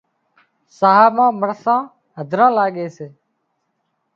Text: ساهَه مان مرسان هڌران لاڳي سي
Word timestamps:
ساهَه 0.77 1.07
مان 1.15 1.31
مرسان 1.41 1.81
هڌران 2.19 2.51
لاڳي 2.57 2.87
سي 2.95 3.07